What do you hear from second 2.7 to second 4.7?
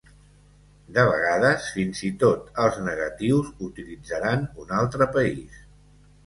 negatius utilitzaran